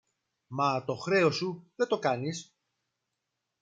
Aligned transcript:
μα 0.47 0.83
το 0.83 0.95
χρέος 0.95 1.35
σου 1.35 1.71
δεν 1.75 1.87
το 1.87 1.99
κάνεις! 1.99 2.53